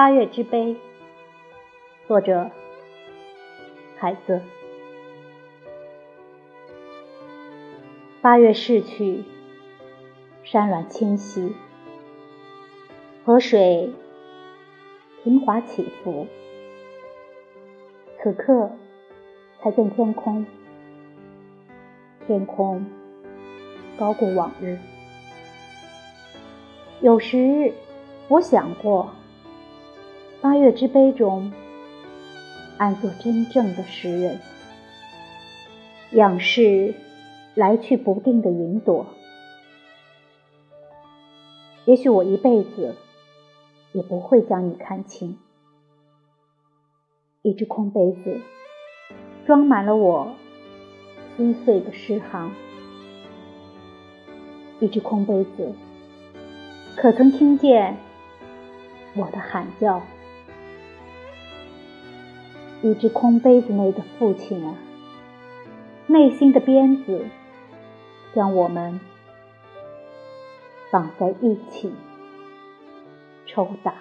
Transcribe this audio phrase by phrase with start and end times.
[0.00, 0.68] 八月之悲》，
[2.08, 2.50] 作者
[3.98, 4.40] 海子。
[8.22, 9.22] 八月逝去，
[10.42, 11.54] 山峦清晰，
[13.26, 13.92] 河水
[15.22, 16.26] 平滑起伏。
[18.22, 18.70] 此刻
[19.60, 20.46] 才见天空，
[22.26, 22.86] 天空
[23.98, 24.78] 高过往日。
[27.02, 27.74] 有时
[28.28, 29.10] 我想过，
[30.40, 31.52] 八月之悲中，
[32.78, 34.38] 安坐真正的诗人，
[36.12, 36.94] 仰视。
[37.56, 39.06] 来去不定的云朵，
[41.84, 42.94] 也许我一辈子
[43.92, 45.36] 也不会将你看清。
[47.42, 48.40] 一只空杯子，
[49.44, 50.32] 装满了我
[51.36, 52.52] 撕碎的诗行。
[54.78, 55.74] 一只空杯子，
[56.96, 57.96] 可曾听见
[59.16, 60.00] 我的喊叫？
[62.82, 64.74] 一只空杯子内的父亲啊，
[66.06, 67.26] 内心的鞭子。
[68.32, 69.00] 将我们
[70.92, 71.92] 绑在一起
[73.44, 73.94] 抽打。